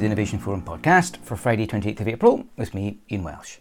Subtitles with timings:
[0.00, 3.58] the Innovation Forum podcast for Friday, 28th of April, with me, Ian Welsh.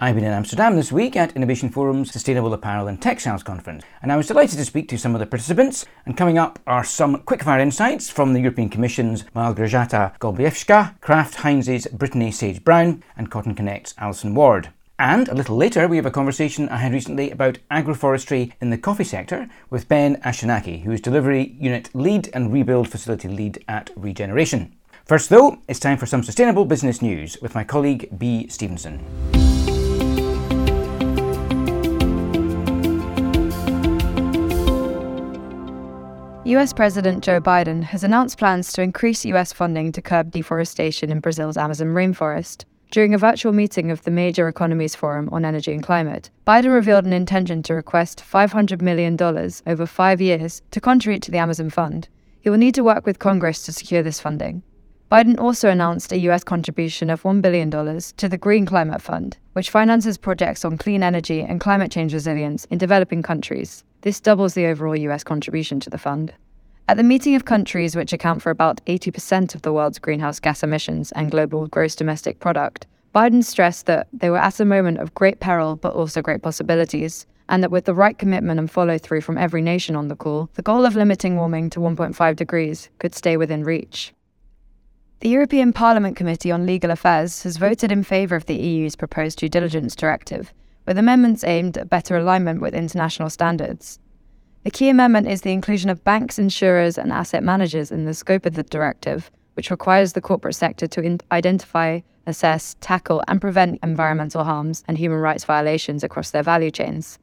[0.00, 4.10] I've been in Amsterdam this week at Innovation Forum's Sustainable Apparel and Textiles Conference, and
[4.10, 5.86] I was delighted to speak to some of the participants.
[6.04, 11.86] And coming up are some quickfire insights from the European Commission's Malgorzata Golebiewska, Kraft Heinz's
[11.86, 14.70] Brittany Sage Brown, and CottonConnect's Alison Ward.
[14.98, 18.78] And a little later, we have a conversation I had recently about agroforestry in the
[18.78, 23.90] coffee sector with Ben Aschenaki, who is Delivery Unit Lead and Rebuild Facility Lead at
[23.94, 24.74] Regeneration.
[25.08, 29.02] First, though, it's time for some sustainable business news with my colleague Bea Stevenson.
[36.44, 41.20] US President Joe Biden has announced plans to increase US funding to curb deforestation in
[41.20, 42.66] Brazil's Amazon rainforest.
[42.90, 47.06] During a virtual meeting of the Major Economies Forum on Energy and Climate, Biden revealed
[47.06, 49.16] an intention to request $500 million
[49.66, 52.08] over five years to contribute to the Amazon Fund.
[52.42, 54.62] He will need to work with Congress to secure this funding.
[55.10, 59.70] Biden also announced a US contribution of $1 billion to the Green Climate Fund, which
[59.70, 63.84] finances projects on clean energy and climate change resilience in developing countries.
[64.02, 66.34] This doubles the overall US contribution to the fund.
[66.88, 70.62] At the meeting of countries which account for about 80% of the world's greenhouse gas
[70.62, 75.14] emissions and global gross domestic product, Biden stressed that they were at a moment of
[75.14, 79.22] great peril but also great possibilities, and that with the right commitment and follow through
[79.22, 83.14] from every nation on the call, the goal of limiting warming to 1.5 degrees could
[83.14, 84.12] stay within reach.
[85.20, 89.40] The European Parliament Committee on Legal Affairs has voted in favour of the EU's proposed
[89.40, 90.54] due diligence directive,
[90.86, 93.98] with amendments aimed at better alignment with international standards.
[94.62, 98.46] The key amendment is the inclusion of banks, insurers, and asset managers in the scope
[98.46, 103.80] of the directive, which requires the corporate sector to in- identify, assess, tackle, and prevent
[103.82, 107.18] environmental harms and human rights violations across their value chains.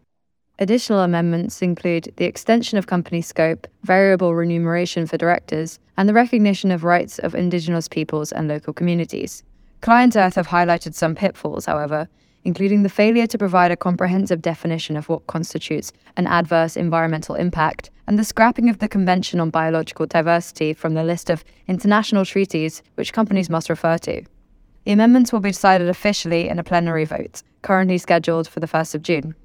[0.57, 6.71] Additional amendments include the extension of company scope, variable remuneration for directors, and the recognition
[6.71, 9.43] of rights of indigenous peoples and local communities.
[9.81, 12.07] ClientEarth have highlighted some pitfalls, however,
[12.45, 17.89] including the failure to provide a comprehensive definition of what constitutes an adverse environmental impact,
[18.07, 22.81] and the scrapping of the Convention on Biological Diversity from the list of international treaties
[22.93, 24.23] which companies must refer to.
[24.85, 28.95] The amendments will be decided officially in a plenary vote, currently scheduled for the 1st
[28.95, 29.35] of June.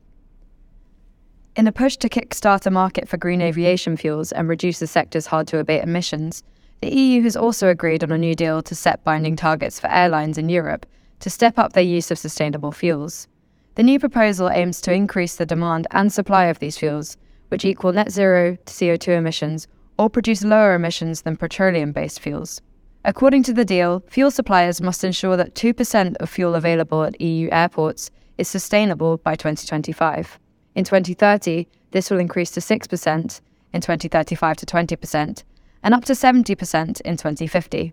[1.57, 3.49] In a push to kickstart a market for green mm-hmm.
[3.49, 6.45] aviation fuels and reduce the sector's hard to abate emissions,
[6.81, 10.39] the EU has also agreed on a new deal to set binding targets for airlines
[10.39, 10.87] in Europe
[11.19, 13.27] to step up their use of sustainable fuels.
[13.75, 17.17] The new proposal aims to increase the demand and supply of these fuels,
[17.49, 19.67] which equal net zero CO2 emissions
[19.99, 22.63] or produce lower emissions than petroleum based fuels.
[23.05, 27.49] According to the deal, fuel suppliers must ensure that 2% of fuel available at EU
[27.51, 30.39] airports is sustainable by 2025.
[30.75, 33.41] In 2030, this will increase to 6%,
[33.73, 35.43] in 2035 to 20%,
[35.83, 37.93] and up to 70% in 2050.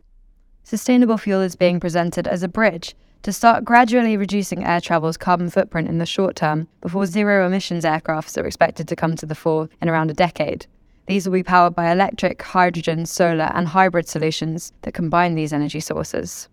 [0.64, 5.50] Sustainable fuel is being presented as a bridge to start gradually reducing air travel's carbon
[5.50, 9.36] footprint in the short term before zero emissions aircrafts are expected to come to the
[9.36, 10.68] fore in around a decade.
[11.08, 15.80] These will be powered by electric, hydrogen, solar, and hybrid solutions that combine these energy
[15.80, 16.50] sources.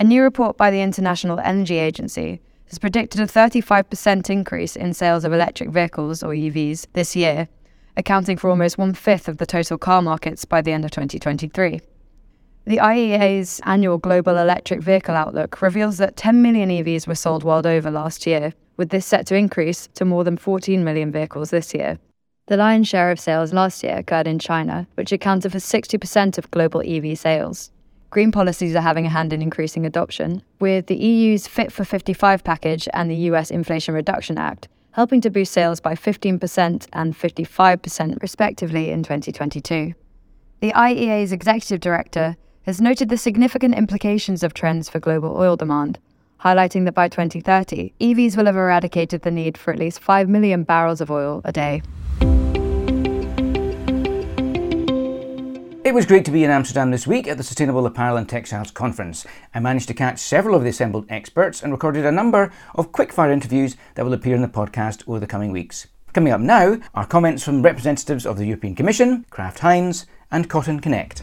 [0.00, 5.24] A new report by the International Energy Agency has predicted a 35% increase in sales
[5.24, 7.48] of electric vehicles, or EVs, this year,
[7.96, 11.80] accounting for almost one fifth of the total car markets by the end of 2023.
[12.66, 17.66] The IEA's annual Global Electric Vehicle Outlook reveals that 10 million EVs were sold world
[17.66, 21.74] over last year, with this set to increase to more than 14 million vehicles this
[21.74, 21.98] year.
[22.46, 26.50] The lion's share of sales last year occurred in China, which accounted for 60% of
[26.50, 27.70] global EV sales.
[28.14, 32.44] Green policies are having a hand in increasing adoption, with the EU's Fit for 55
[32.44, 38.22] package and the US Inflation Reduction Act helping to boost sales by 15% and 55%
[38.22, 39.92] respectively in 2022.
[40.60, 45.98] The IEA's executive director has noted the significant implications of trends for global oil demand,
[46.40, 50.62] highlighting that by 2030, EVs will have eradicated the need for at least 5 million
[50.62, 51.82] barrels of oil a day.
[55.84, 58.70] It was great to be in Amsterdam this week at the Sustainable Apparel and Textiles
[58.70, 59.26] Conference.
[59.54, 63.30] I managed to catch several of the assembled experts and recorded a number of quickfire
[63.30, 65.86] interviews that will appear in the podcast over the coming weeks.
[66.14, 71.20] Coming up now are comments from representatives of the European Commission, Kraft Heinz, and CottonConnect.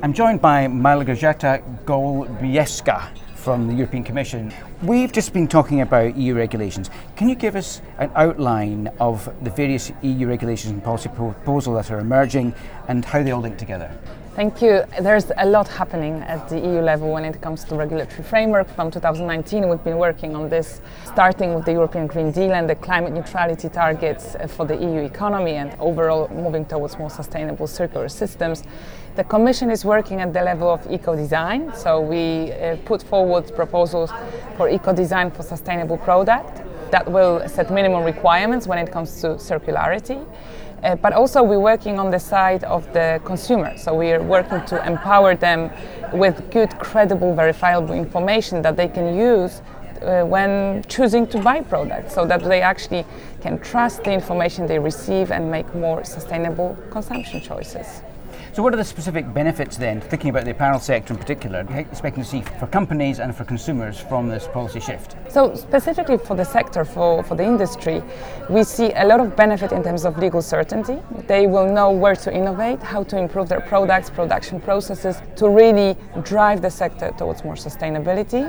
[0.00, 4.52] I'm joined by Malgorzata Golebiewska from the European Commission.
[4.82, 6.90] We've just been talking about EU regulations.
[7.16, 11.90] Can you give us an outline of the various EU regulations and policy proposals that
[11.90, 12.54] are emerging
[12.88, 13.90] and how they all link together?
[14.36, 14.84] Thank you.
[15.00, 18.68] There's a lot happening at the EU level when it comes to regulatory framework.
[18.68, 22.74] From 2019, we've been working on this, starting with the European Green Deal and the
[22.74, 28.10] climate neutrality targets uh, for the EU economy and overall moving towards more sustainable circular
[28.10, 28.62] systems.
[29.18, 34.12] The Commission is working at the level of eco-design, so we uh, put forward proposals
[34.56, 36.62] for eco-design for sustainable product
[36.92, 40.24] that will set minimum requirements when it comes to circularity.
[40.84, 43.76] Uh, but also we're working on the side of the consumer.
[43.76, 45.72] So we are working to empower them
[46.12, 49.62] with good, credible, verifiable information that they can use
[50.00, 53.04] uh, when choosing to buy products so that they actually
[53.40, 58.02] can trust the information they receive and make more sustainable consumption choices.
[58.58, 62.24] So, what are the specific benefits then, thinking about the apparel sector in particular, expecting
[62.24, 65.14] to see for companies and for consumers from this policy shift?
[65.28, 68.02] So, specifically for the sector, for, for the industry,
[68.50, 70.98] we see a lot of benefit in terms of legal certainty.
[71.28, 75.96] They will know where to innovate, how to improve their products, production processes to really
[76.24, 78.42] drive the sector towards more sustainability.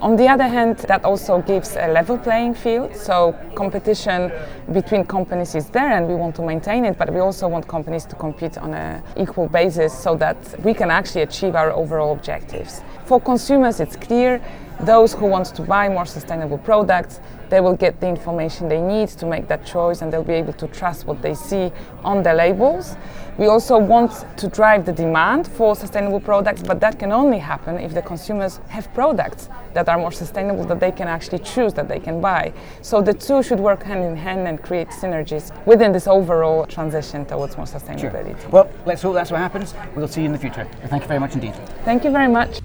[0.00, 2.94] On the other hand, that also gives a level playing field.
[2.94, 4.30] So, competition
[4.74, 8.04] between companies is there and we want to maintain it, but we also want companies
[8.04, 12.82] to compete on an equal basis so that we can actually achieve our overall objectives.
[13.06, 14.42] For consumers, it's clear
[14.80, 19.08] those who want to buy more sustainable products, they will get the information they need
[19.20, 21.70] to make that choice and they'll be able to trust what they see
[22.02, 22.96] on the labels.
[23.36, 27.78] We also want to drive the demand for sustainable products, but that can only happen
[27.78, 31.88] if the consumers have products that are more sustainable that they can actually choose, that
[31.88, 32.52] they can buy.
[32.80, 37.26] So the two should work hand in hand and create synergies within this overall transition
[37.26, 38.40] towards more sustainability.
[38.40, 38.50] Sure.
[38.50, 39.74] Well, let's hope that's what happens.
[39.96, 40.68] We'll see you in the future.
[40.86, 41.54] Thank you very much indeed.
[41.84, 42.60] Thank you very much.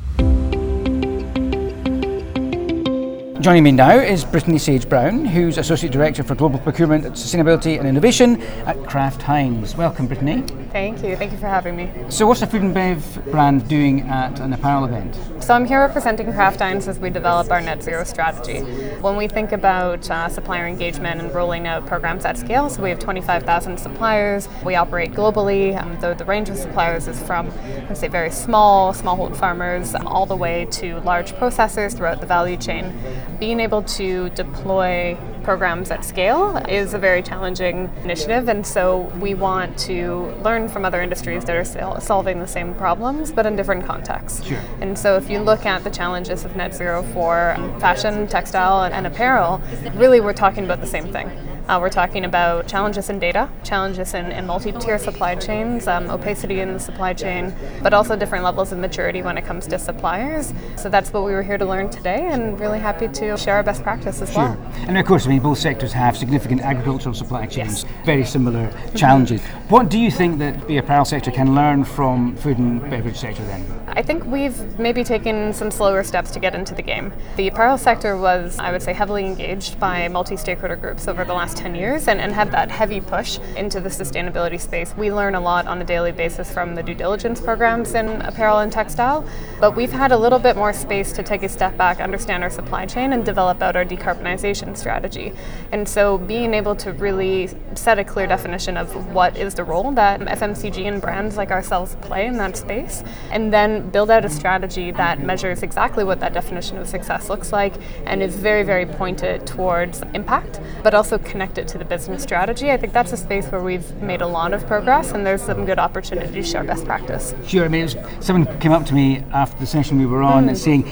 [3.41, 7.87] Joining me now is Brittany Sage Brown, who's Associate Director for Global Procurement, Sustainability and
[7.87, 9.77] Innovation at Kraft Heinz.
[9.77, 10.41] Welcome, Brittany.
[10.73, 11.15] Thank you.
[11.15, 11.89] Thank you for having me.
[12.09, 15.17] So, what's the food and bev brand doing at an apparel event?
[15.41, 18.59] So, I'm here representing Kraft Heinz as we develop our net zero strategy.
[18.99, 22.89] When we think about uh, supplier engagement and rolling out programs at scale, so we
[22.89, 24.49] have 25,000 suppliers.
[24.65, 25.81] We operate globally.
[25.81, 27.47] Um, the, the range of suppliers is from,
[27.87, 32.57] let's say, very small smallholder farmers all the way to large processors throughout the value
[32.57, 32.93] chain.
[33.39, 39.33] Being able to deploy programs at scale is a very challenging initiative, and so we
[39.33, 43.85] want to learn from other industries that are solving the same problems, but in different
[43.85, 44.45] contexts.
[44.45, 44.59] Sure.
[44.81, 49.07] And so if you look at the challenges of net zero for fashion, textile, and
[49.07, 49.61] apparel,
[49.95, 51.31] really we're talking about the same thing.
[51.69, 56.09] Uh, we're talking about challenges in data, challenges in, in multi tier supply chains, um,
[56.09, 59.77] opacity in the supply chain, but also different levels of maturity when it comes to
[59.77, 60.51] suppliers.
[60.77, 63.61] So that's what we were here to learn today, and really happy to share our
[63.61, 64.45] best practice as sure.
[64.45, 64.71] well.
[64.87, 68.03] And of course, I mean, both sectors have significant agricultural supply chains, yes.
[68.03, 69.39] very similar challenges.
[69.69, 73.43] What do you think that the apparel sector can learn from food and beverage sector
[73.43, 73.63] then?
[73.89, 77.13] I think we've maybe taken some slower steps to get into the game.
[77.37, 81.33] The apparel sector was, I would say, heavily engaged by multi stakeholder groups over the
[81.33, 84.95] last 10 years and, and had that heavy push into the sustainability space.
[84.95, 88.59] We learn a lot on a daily basis from the due diligence programs in apparel
[88.59, 89.27] and textile,
[89.59, 92.49] but we've had a little bit more space to take a step back, understand our
[92.49, 95.33] supply chain, and develop out our decarbonization strategy.
[95.73, 99.91] And so being able to really set a clear definition of what is the role
[99.91, 104.29] that FMCG and brands like ourselves play in that space, and then build out a
[104.29, 107.73] strategy that measures exactly what that definition of success looks like
[108.05, 112.23] and is very, very pointed towards impact, but also connected connect it to the business
[112.23, 112.71] strategy.
[112.71, 115.65] I think that's a space where we've made a lot of progress and there's some
[115.65, 117.33] good opportunity to share best practice.
[117.47, 117.65] Sure.
[117.65, 120.55] I mean, was, someone came up to me after the session we were on mm.
[120.55, 120.83] saying,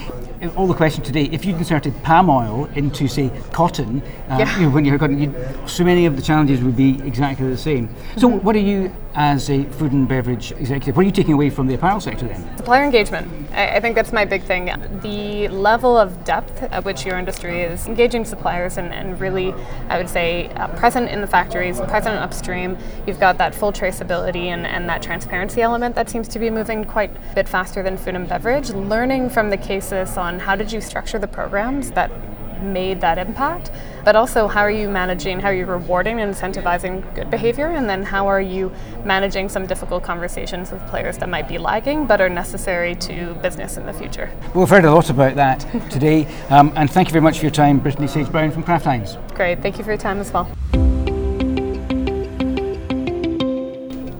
[0.55, 4.59] all the question today, if you inserted palm oil into, say, cotton, uh, yeah.
[4.59, 5.33] you know, when you're cotton,
[5.67, 7.89] so many of the challenges would be exactly the same.
[8.17, 8.45] So, mm-hmm.
[8.45, 11.67] what are you, as a food and beverage executive, what are you taking away from
[11.67, 12.57] the apparel sector then?
[12.57, 13.27] Supplier engagement.
[13.51, 14.65] I, I think that's my big thing.
[15.01, 19.53] The level of depth at which your industry is engaging suppliers and, and really,
[19.89, 22.77] I would say, uh, present in the factories, present upstream.
[23.07, 26.83] You've got that full traceability and, and that transparency element that seems to be moving
[26.83, 28.69] quite a bit faster than food and beverage.
[28.69, 32.11] Learning from the cases on on how did you structure the programs that
[32.61, 33.71] made that impact,
[34.03, 37.89] but also how are you managing, how are you rewarding and incentivizing good behavior, and
[37.89, 38.71] then how are you
[39.05, 43.77] managing some difficult conversations with players that might be lagging but are necessary to business
[43.77, 44.29] in the future.
[44.53, 45.59] Well, we've heard a lot about that
[45.91, 48.85] today, um, and thank you very much for your time, Brittany Sage Brown from Kraft
[48.85, 49.17] Heinz.
[49.33, 50.49] Great, thank you for your time as well.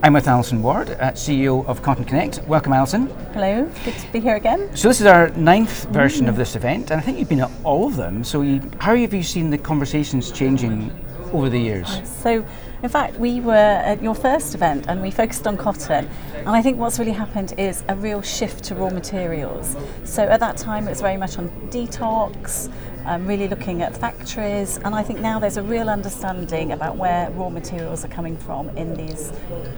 [0.03, 2.45] I'm with Alison Ward, uh, CEO of CottonConnect.
[2.45, 3.07] Welcome, Alison.
[3.33, 4.69] Hello, good to be here again.
[4.75, 6.29] So this is our ninth version mm.
[6.29, 8.23] of this event, and I think you've been at all of them.
[8.23, 10.91] So you, how have you seen the conversations changing
[11.33, 12.07] over the years?
[12.21, 12.45] So,
[12.83, 16.07] in fact, we were at your first event and we focused on cotton.
[16.35, 19.75] And I think what's really happened is a real shift to raw materials.
[20.03, 22.71] So, at that time, it was very much on detox,
[23.07, 24.77] um, really looking at factories.
[24.77, 28.69] And I think now there's a real understanding about where raw materials are coming from
[28.77, 29.31] in these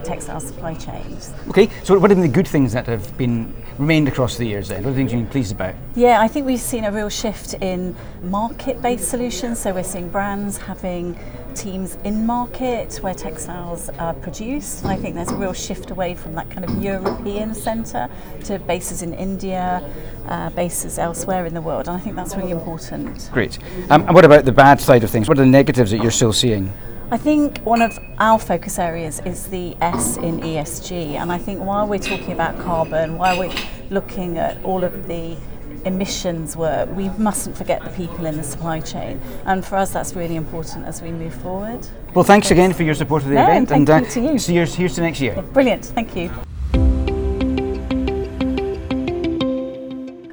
[0.04, 1.32] textile supply chains.
[1.48, 4.84] Okay, so what are the good things that have been remained across the years then?
[4.84, 5.76] What are the things you've been pleased about?
[5.96, 9.60] Yeah, I think we've seen a real shift in market based solutions.
[9.60, 11.18] So, we're seeing brands having
[11.56, 14.84] teams in market where textiles are produced.
[14.84, 18.10] And I think there's a real shift away from that kind of European centre
[18.46, 19.84] to bases in India,
[20.28, 21.88] uh, bases elsewhere in the world.
[21.88, 23.30] And I think that's really important.
[23.32, 23.60] Great.
[23.90, 25.28] Um, and what about the bad side of things?
[25.28, 26.72] What are the negatives that you're still seeing?
[27.12, 31.16] I think one of our focus areas is the S in ESG.
[31.16, 33.54] And I think while we're talking about carbon, while we're
[33.90, 35.36] looking at all of the
[35.86, 39.20] emissions were, we mustn't forget the people in the supply chain.
[39.46, 41.88] And for us, that's really important as we move forward.
[42.14, 43.70] Well, thanks again for your support of the No, event.
[43.70, 44.40] thank and you uh, to you.
[44.40, 45.42] See you here's to next year.
[45.54, 46.32] Brilliant, thank you.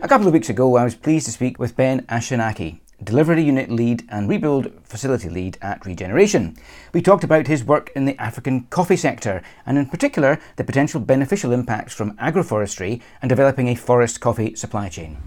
[0.02, 3.70] A couple of weeks ago, I was pleased to speak with Ben Aschenaki, Delivery Unit
[3.70, 6.56] Lead and Rebuild Facility Lead at Regeneration.
[6.92, 11.00] We talked about his work in the African coffee sector, and in particular, the potential
[11.00, 15.18] beneficial impacts from agroforestry and developing a forest coffee supply chain.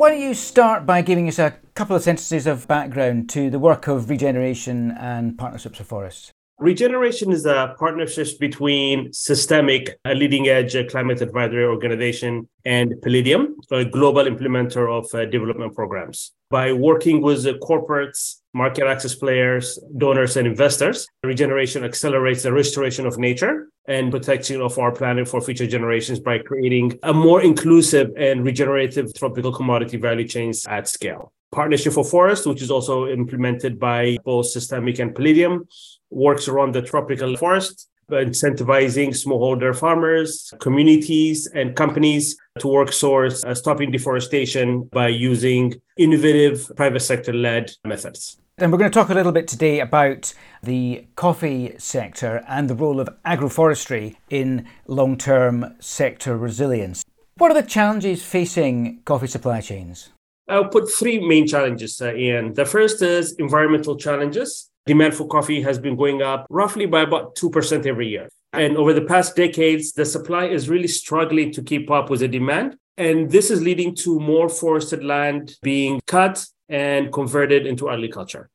[0.00, 3.58] Why don't you start by giving us a couple of sentences of background to the
[3.58, 6.32] work of Regeneration and Partnerships for Forests?
[6.58, 13.84] Regeneration is a partnership between Systemiq, a leading edge climate advisory organization, and Palladium, a
[13.84, 16.32] global implementer of uh, development programs.
[16.48, 23.04] By working with uh, corporates, market access players, donors, and investors, Regeneration accelerates the restoration
[23.04, 28.10] of nature and protection of our planet for future generations by creating a more inclusive
[28.16, 31.32] and regenerative tropical commodity value chains at scale.
[31.52, 35.66] Partnership for Forest, which is also implemented by both Systemiq and Palladium,
[36.10, 43.54] works around the tropical forest, incentivizing smallholder farmers, communities, and companies to work towards uh,
[43.54, 48.38] stopping deforestation by using innovative private sector led methods.
[48.60, 52.74] And we're going to talk a little bit today about the coffee sector and the
[52.74, 57.02] role of agroforestry in long term sector resilience.
[57.38, 60.10] What are the challenges facing coffee supply chains?
[60.46, 62.52] I'll put three main challenges uh, in.
[62.52, 64.68] The first is environmental challenges.
[64.84, 68.28] Demand for coffee has been going up roughly by about 2% every year.
[68.52, 72.28] And over the past decades, the supply is really struggling to keep up with the
[72.28, 72.76] demand.
[72.98, 78.48] And this is leading to more forested land being cut and converted into agriculture.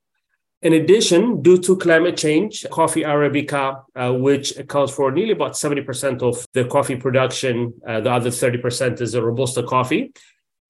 [0.61, 6.23] In addition, due to climate change, coffee Arabica, uh, which accounts for nearly about 70%
[6.23, 10.11] of the coffee production, uh, the other 30% is a Robusta coffee,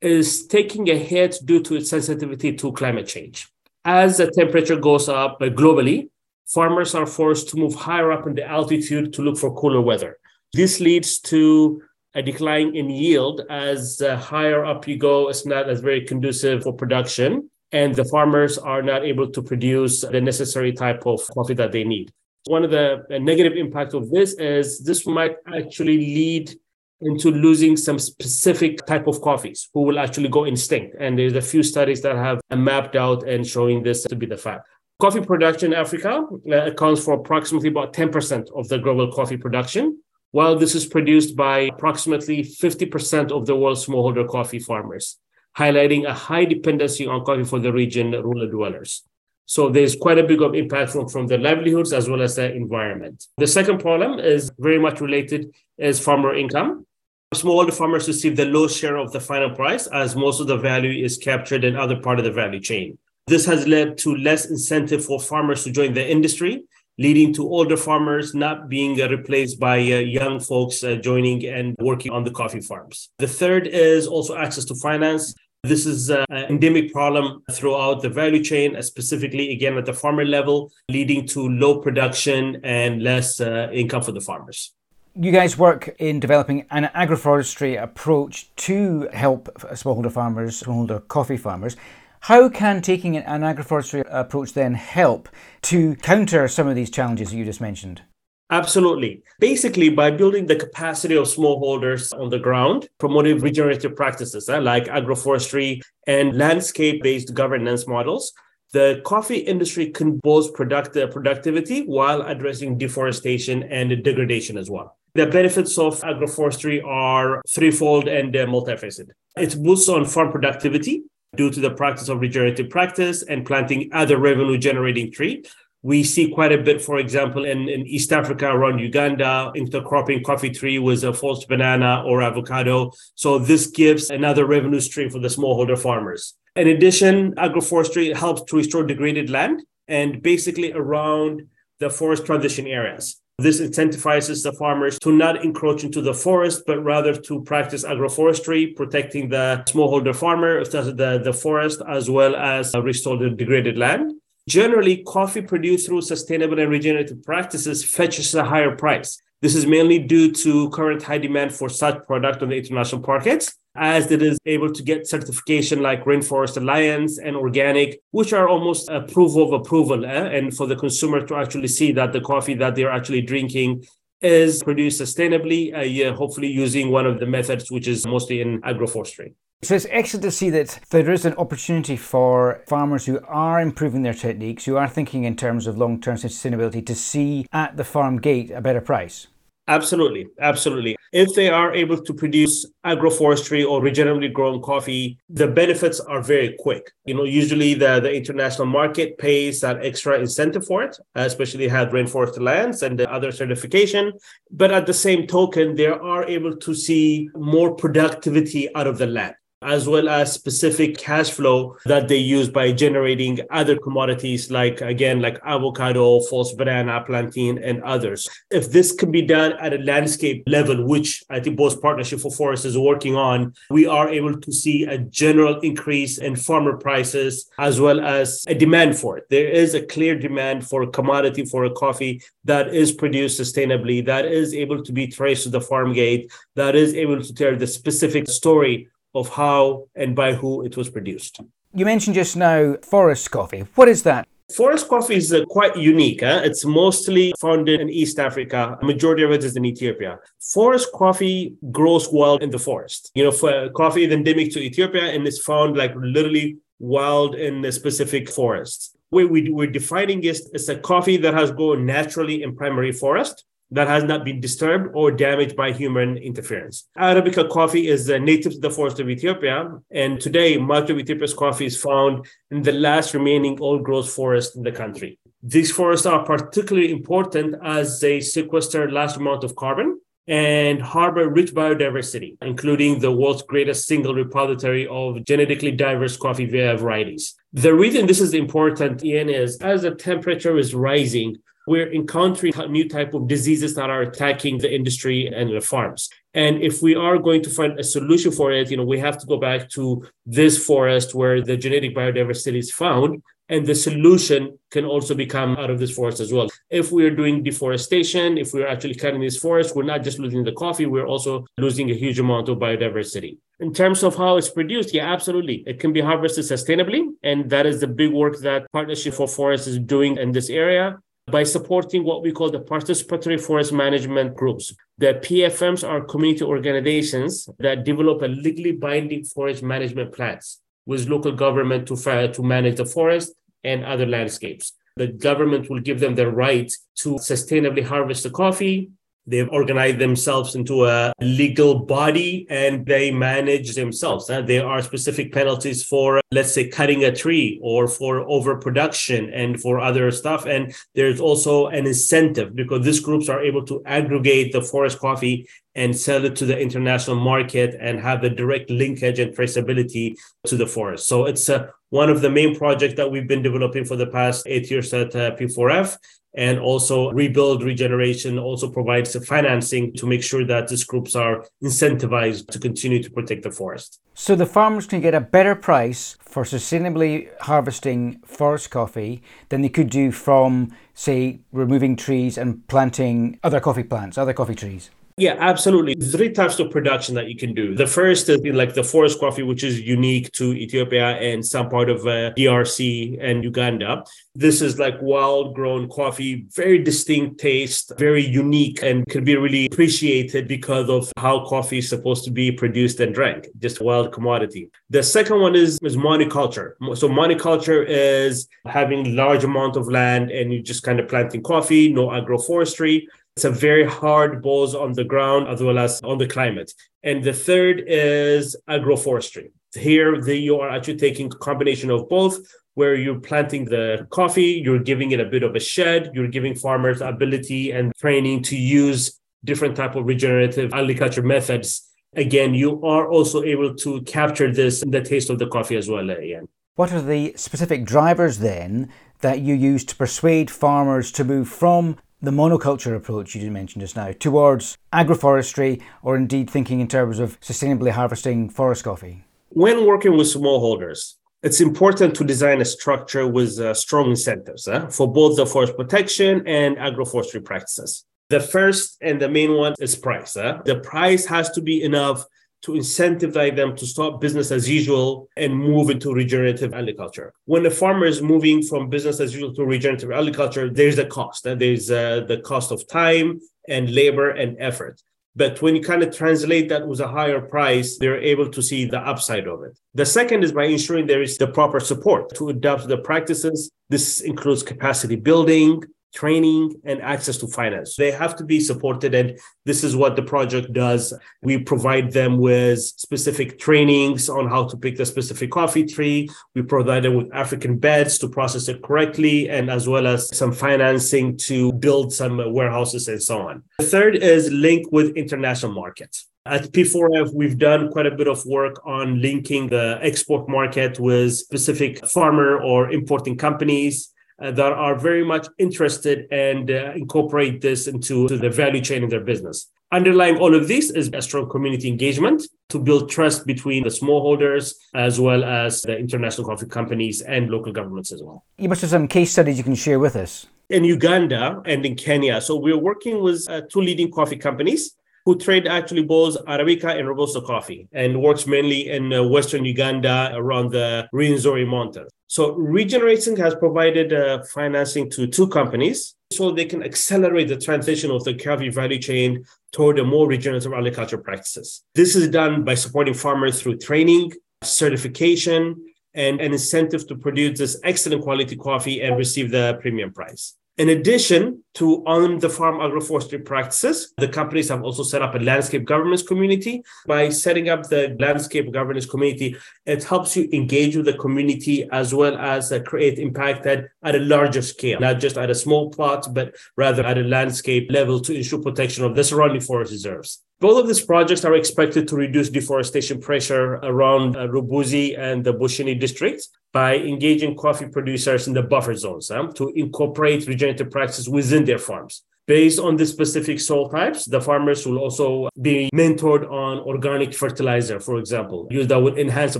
[0.02, 3.48] is taking a hit due to its sensitivity to climate change.
[3.86, 6.10] As the temperature goes up globally,
[6.46, 10.18] farmers are forced to move higher up in the altitude to look for cooler weather.
[10.54, 11.82] This leads to
[12.16, 16.64] a decline in yield as uh, higher up you go, it's not as very conducive
[16.64, 21.54] for production, and the farmers are not able to produce the necessary type of coffee
[21.54, 22.12] that they need.
[22.48, 26.56] One of the negative impacts of this is this might actually lead
[27.02, 30.96] into losing some specific type of coffees who will actually go extinct.
[31.00, 34.38] And there's a few studies that have mapped out and showing this to be the
[34.38, 34.68] fact.
[35.00, 40.00] Coffee production in Africa uh, accounts for approximately about 10% of the global coffee production,
[40.36, 45.18] while this is produced by approximately 50% of the world's smallholder coffee farmers,
[45.58, 49.04] highlighting a high dependency on coffee for the region rural dwellers.
[49.46, 53.28] So there's quite a big impact from, from the livelihoods as well as the environment.
[53.38, 56.86] The second problem is very much related is farmer income.
[57.34, 61.06] Smallholder farmers receive the low share of the final price as most of the value
[61.06, 62.98] is captured in other part of the value chain.
[63.28, 66.66] This has led to less incentive for farmers to join the industry,
[66.98, 71.76] leading to older farmers not being uh, replaced by uh, young folks uh, joining and
[71.80, 73.10] working on the coffee farms.
[73.20, 75.36] The third is also access to finance.
[75.64, 80.72] This is an endemic problem throughout the value chain, specifically again at the farmer level,
[80.90, 84.74] leading to low production and less uh, income for the farmers.
[85.16, 91.78] You guys work in developing an agroforestry approach to help smallholder farmers, smallholder coffee farmers.
[92.26, 95.30] How can taking an agroforestry approach then help
[95.62, 98.02] to counter some of these challenges you just mentioned?
[98.50, 99.22] Absolutely.
[99.40, 104.86] Basically, by building the capacity of smallholders on the ground, promoting regenerative practices uh, like
[104.86, 108.34] agroforestry and landscape based governance models,
[108.74, 114.98] the coffee industry can boost product- productivity while addressing deforestation and degradation as well.
[115.14, 119.12] The benefits of agroforestry are threefold and uh, multifaceted.
[119.38, 121.04] It boosts on farm productivity,
[121.36, 125.44] due to the practice of regenerative practice and planting other revenue generating tree.
[125.82, 130.50] We see quite a bit, for example, in, in East Africa around Uganda, intercropping coffee
[130.50, 132.92] tree with a false banana or avocado.
[133.14, 136.34] So this gives another revenue stream for the smallholder farmers.
[136.56, 141.48] In addition, agroforestry helps to restore degraded land and basically around
[141.80, 143.22] the forest transition areas.
[143.38, 148.74] This incentivizes the farmers to not encroach into the forest, but rather to practice agroforestry,
[148.74, 154.14] protecting the smallholder farmer, the, the forest, as well as uh, restore the degraded land.
[154.48, 159.22] Generally, coffee produced through sustainable and regenerative practices fetches a higher price.
[159.42, 163.54] This is mainly due to current high demand for such product on the international markets,
[163.76, 168.90] as it is able to get certification like Rainforest Alliance and organic, which are almost
[168.90, 170.38] a proof of approval, eh?
[170.38, 173.86] and for the consumer to actually see that the coffee that they're actually drinking
[174.22, 178.62] is produced sustainably, uh, yeah, hopefully using one of the methods, which is mostly in
[178.62, 179.34] agroforestry.
[179.62, 184.04] So it's excellent to see that there is an opportunity for farmers who are improving
[184.04, 187.84] their techniques, who are thinking in terms of long term sustainability, to see at the
[187.84, 189.28] farm gate a better price.
[189.68, 190.96] Absolutely, absolutely.
[191.12, 196.56] If they are able to produce agroforestry or regeneratively grown coffee, the benefits are very
[196.60, 196.92] quick.
[197.06, 201.90] You know, usually the, the international market pays that extra incentive for it, especially have
[201.90, 204.14] Rainforest Alliance and the other certification.
[204.52, 209.08] But at the same token, they are able to see more productivity out of the
[209.08, 209.34] land
[209.66, 215.22] as well as specific cash flow that they use by generating other commodities like again
[215.22, 218.30] like avocado false banana plantain and others.
[218.52, 222.32] If this can be done at a landscape level which i think both partnership for
[222.32, 227.50] forests is working on we are able to see a general increase in farmer prices
[227.58, 229.26] as well as a demand for it.
[229.30, 234.06] There is a clear demand for a commodity for a coffee that is produced sustainably
[234.06, 237.56] that is able to be traced to the farm gate that is able to tell
[237.56, 241.40] the specific story of how and by who it was produced.
[241.74, 243.66] You mentioned just now forest coffee.
[243.76, 244.28] What is that?
[244.56, 246.22] Forest coffee is uh, quite unique.
[246.22, 246.42] Huh?
[246.44, 248.78] It's mostly found in East Africa.
[248.80, 250.20] A majority of it is in Ethiopia.
[250.54, 253.12] Forest coffee grows wild in the forest.
[253.16, 257.62] You know, for coffee is endemic to Ethiopia and is found like literally wild in
[257.62, 258.96] the specific forests.
[259.10, 263.46] Where we, we're defining it as a coffee that has grown naturally in primary forest
[263.72, 266.88] that has not been disturbed or damaged by human interference.
[266.98, 271.66] Arabica coffee is native to the forest of Ethiopia, and today much of Ethiopia's coffee
[271.66, 275.20] is found in the last remaining old growth forest in the country.
[275.42, 281.54] These forests are particularly important as they sequester large amount of carbon and harbor rich
[281.54, 287.36] biodiversity, including the world's greatest single repository of genetically diverse coffee varieties.
[287.54, 292.88] The reason this is important, Ian, is as the temperature is rising, we're encountering new
[292.88, 296.10] type of diseases that are attacking the industry and the farms.
[296.34, 299.18] And if we are going to find a solution for it, you know, we have
[299.20, 303.24] to go back to this forest where the genetic biodiversity is found.
[303.48, 306.50] And the solution can also become out of this forest as well.
[306.72, 310.44] If we are doing deforestation, if we're actually cutting this forest, we're not just losing
[310.44, 313.38] the coffee, we're also losing a huge amount of biodiversity.
[313.60, 315.64] In terms of how it's produced, yeah, absolutely.
[315.68, 317.08] It can be harvested sustainably.
[317.22, 320.98] And that is the big work that Partnership for Forests is doing in this area
[321.28, 324.74] by supporting what we call the participatory forest management groups.
[325.00, 331.32] The PFMs are community organizations that develop a legally binding forest management plans with local
[331.32, 333.34] government to, to manage the forest
[333.64, 334.74] and other landscapes.
[334.98, 338.92] The government will give them the right to sustainably harvest the coffee,
[339.28, 344.28] They've organized themselves into a legal body and they manage themselves.
[344.28, 349.80] There are specific penalties for, let's say, cutting a tree or for overproduction and for
[349.80, 350.46] other stuff.
[350.46, 355.48] And there's also an incentive because these groups are able to aggregate the forest coffee
[355.76, 360.56] and sell it to the international market and have a direct linkage and traceability to
[360.56, 361.08] the forest.
[361.08, 364.46] So it's uh, one of the main projects that we've been developing for the past
[364.48, 365.98] eight years at uh, P4F
[366.36, 371.46] and also rebuild regeneration also provides the financing to make sure that these groups are
[371.64, 374.00] incentivized to continue to protect the forest.
[374.14, 379.70] So the farmers can get a better price for sustainably harvesting forest coffee than they
[379.70, 385.38] could do from say removing trees and planting other coffee plants other coffee trees yeah,
[385.40, 385.96] absolutely.
[385.96, 387.74] Three types of production that you can do.
[387.74, 391.90] The first is like the forest coffee, which is unique to Ethiopia and some part
[391.90, 394.04] of uh, DRC and Uganda.
[394.34, 399.68] This is like wild grown coffee, very distinct taste, very unique, and can be really
[399.68, 404.70] appreciated because of how coffee is supposed to be produced and drank, just wild commodity.
[404.90, 406.74] The second one is, is monoculture.
[406.98, 411.94] So monoculture is having large amount of land and you just kind of planting coffee,
[411.94, 413.08] no agroforestry.
[413.36, 416.72] It's a very hard balls on the ground as well as on the climate.
[417.04, 419.52] And the third is agroforestry.
[419.74, 422.38] Here, the, you are actually taking a combination of both,
[422.76, 426.56] where you're planting the coffee, you're giving it a bit of a shed, you're giving
[426.56, 431.86] farmers ability and training to use different type of regenerative agriculture methods.
[432.16, 435.90] Again, you are also able to capture this in the taste of the coffee as
[435.90, 436.48] well, Ian.
[436.76, 441.98] What are the specific drivers then that you use to persuade farmers to move from
[442.26, 447.40] the monoculture approach you mentioned just now towards agroforestry or indeed thinking in terms of
[447.40, 449.24] sustainably harvesting forest coffee?
[449.50, 454.88] When working with smallholders, it's important to design a structure with uh, strong incentives uh,
[454.88, 458.06] for both the forest protection and agroforestry practices.
[458.30, 460.36] The first and the main one is price.
[460.36, 460.62] Uh.
[460.66, 462.26] The price has to be enough
[462.66, 467.32] to incentivize them to stop business as usual and move into regenerative agriculture.
[467.46, 471.46] When a farmer is moving from business as usual to regenerative agriculture, there's a cost.
[471.46, 475.00] And there's uh, the cost of time and labor and effort.
[475.36, 478.86] But when you kind of translate that with a higher price, they're able to see
[478.86, 479.78] the upside of it.
[479.94, 483.70] The second is by ensuring there is the proper support to adapt the practices.
[483.90, 485.84] This includes capacity building,
[486.16, 487.96] training and access to finance.
[487.96, 489.14] They have to be supported.
[489.14, 491.14] And this is what the project does.
[491.44, 496.30] We provide them with specific trainings on how to pick the specific coffee tree.
[496.56, 500.54] We provide them with African beds to process it correctly, and as well as some
[500.54, 503.64] financing to build some warehouses and so on.
[503.80, 506.30] The third is link with international markets.
[506.48, 511.34] At P4F, we've done quite a bit of work on linking the export market with
[511.34, 518.28] specific farmer or importing companies that are very much interested and uh, incorporate this into
[518.28, 519.70] the value chain in their business.
[519.92, 524.74] Underlying all of this is a strong community engagement to build trust between the smallholders
[524.94, 528.44] as well as the international coffee companies and local governments as well.
[528.58, 530.48] You must have some case studies you can share with us.
[530.70, 532.42] In Uganda and in Kenya.
[532.42, 537.08] So we're working with uh, two leading coffee companies who trade actually both Arabica and
[537.08, 542.12] Robusta coffee and works mainly in uh, Western Uganda around the Rwenzori Mountains.
[542.28, 548.12] So Regeneration has provided uh, financing to two companies so they can accelerate the transition
[548.12, 551.84] of the coffee value chain toward a more regenerative agriculture practices.
[551.96, 554.34] This is done by supporting farmers through training,
[554.64, 555.76] certification,
[556.14, 560.56] and an incentive to produce this excellent quality coffee and receive the premium price.
[560.78, 565.40] In addition to on the farm agroforestry practices, the companies have also set up a
[565.40, 566.84] landscape governance community.
[567.08, 572.14] By setting up the landscape governance community, it helps you engage with the community as
[572.14, 575.92] well as uh, create impact at, at a larger scale, not just at a small
[575.92, 580.42] plot, but rather at a landscape level to ensure protection of the surrounding forest reserves.
[580.62, 585.54] Both of these projects are expected to reduce deforestation pressure around uh, Rubirizi and the
[585.54, 591.28] Bushenyi districts by engaging coffee producers in the buffer zones um, to incorporate regenerative practices
[591.28, 592.24] within their farms.
[592.48, 598.00] Based on the specific soil types, the farmers will also be mentored on organic fertilizer,
[598.00, 599.60] for example, use that would enhance the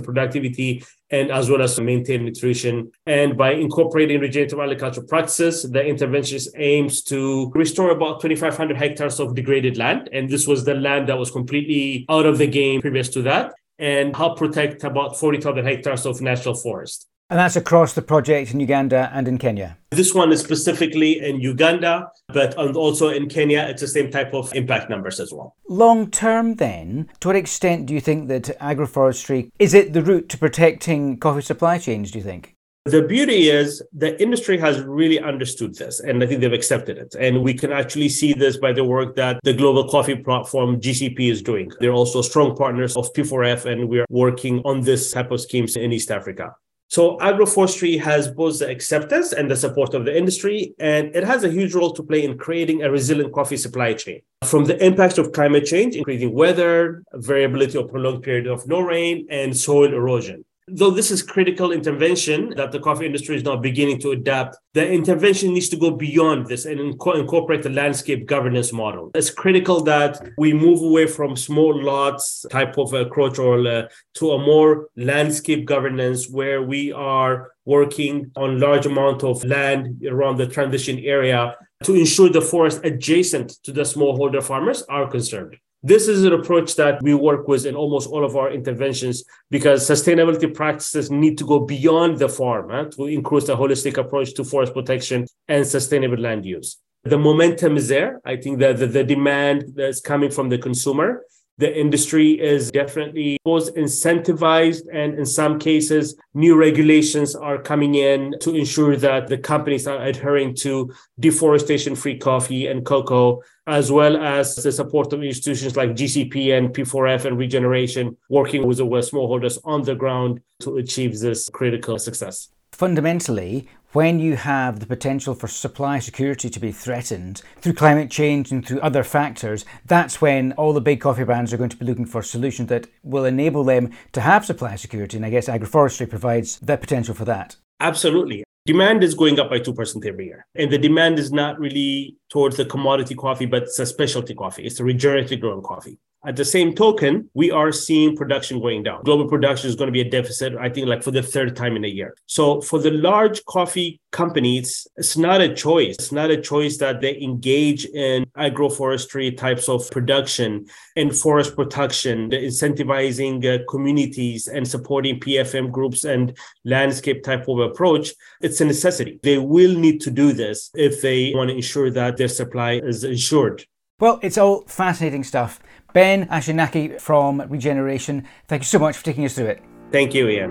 [0.00, 2.92] productivity and as well as maintain nutrition.
[3.04, 9.34] And by incorporating regenerative agriculture practices, the intervention aims to restore about 2,500 hectares of
[9.34, 10.08] degraded land.
[10.12, 13.54] And this was the land that was completely out of the game previous to that
[13.80, 17.08] and help protect about 40,000 hectares of national forest.
[17.28, 19.78] And that's across the project in Uganda and in Kenya.
[19.90, 24.54] This one is specifically in Uganda, but also in Kenya, it's the same type of
[24.54, 25.56] impact numbers as well.
[25.68, 30.28] Long term, then, to what extent do you think that agroforestry is it the route
[30.28, 32.12] to protecting coffee supply chains?
[32.12, 32.54] Do you think?
[32.84, 37.16] The beauty is the industry has really understood this and I think they've accepted it.
[37.18, 41.28] And we can actually see this by the work that the global coffee platform GCP
[41.28, 41.72] is doing.
[41.80, 45.92] They're also strong partners of P4F and we're working on this type of schemes in
[45.92, 46.54] East Africa.
[46.88, 51.42] So agroforestry has both the acceptance and the support of the industry, and it has
[51.42, 54.20] a huge role to play in creating a resilient coffee supply chain.
[54.44, 59.26] From the impacts of climate change, increasing weather, variability of prolonged period of no rain,
[59.30, 60.44] and soil erosion.
[60.68, 64.90] Though this is critical intervention that the coffee industry is now beginning to adapt, the
[64.90, 69.12] intervention needs to go beyond this and incorporate the landscape governance model.
[69.14, 74.32] It's critical that we move away from small lots type of approach or uh, to
[74.32, 80.48] a more landscape governance where we are working on large amount of land around the
[80.48, 85.56] transition area to ensure the forest adjacent to the smallholder farmers are conserved.
[85.86, 89.22] This is an approach that we work with in almost all of our interventions
[89.52, 94.34] because sustainability practices need to go beyond the farm huh, to increase the holistic approach
[94.34, 96.78] to forest protection and sustainable land use.
[97.04, 98.20] The momentum is there.
[98.24, 101.22] I think that the, the demand that's coming from the consumer
[101.58, 108.34] The industry is definitely both incentivized, and in some cases, new regulations are coming in
[108.40, 114.18] to ensure that the companies are adhering to deforestation free coffee and cocoa, as well
[114.18, 119.58] as the support of institutions like GCP and P4F and Regeneration, working with the smallholders
[119.64, 125.48] on the ground to achieve this critical success fundamentally, when you have the potential for
[125.48, 130.74] supply security to be threatened through climate change and through other factors, that's when all
[130.74, 133.90] the big coffee brands are going to be looking for solutions that will enable them
[134.12, 135.16] to have supply security.
[135.16, 137.56] And I guess agroforestry provides the potential for that.
[137.80, 138.44] Absolutely.
[138.66, 140.44] Demand is going up by 2% every year.
[140.54, 144.64] And the demand is not really towards the commodity coffee, but it's a specialty coffee.
[144.64, 145.98] It's a regeneratively grown coffee.
[146.26, 149.04] At the same token, we are seeing production going down.
[149.04, 151.76] Global production is going to be a deficit, I think, like for the third time
[151.76, 152.16] in a year.
[152.26, 155.94] So for the large coffee companies, it's not a choice.
[155.94, 162.30] It's not a choice that they engage in agroforestry types of production and forest protection,
[162.30, 168.12] incentivizing uh, communities and supporting PFM groups and landscape type of approach.
[168.40, 169.20] It's a necessity.
[169.22, 173.04] They will need to do this if they want to ensure that their supply is
[173.04, 173.64] ensured.
[173.98, 175.58] Well, it's all fascinating stuff.
[175.96, 179.62] Ben Aschenaki from Regeneration, thank you so much for taking us through it.
[179.90, 180.50] Thank you, Ian.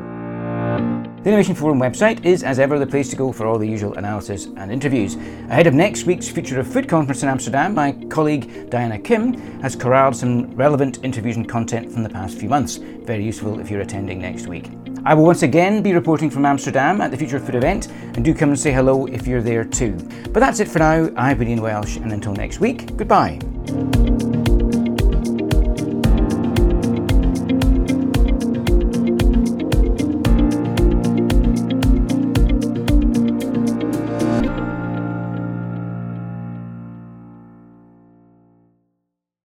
[1.22, 3.94] The Innovation Forum website is, as ever, the place to go for all the usual
[3.94, 5.18] analysis and interviews.
[5.52, 9.76] Ahead of next week's Future of Food conference in Amsterdam, my colleague Diana Kim has
[9.76, 12.78] corralled some relevant interviews and content from the past few months.
[12.78, 14.72] Very useful if you're attending next week.
[15.06, 18.26] I will once again be reporting from Amsterdam at the Future of Food event, and
[18.26, 19.96] do come and say hello if you're there too.
[20.34, 21.12] But that's it for now.
[21.16, 23.40] I've been Ian Welsh, and until next week, goodbye.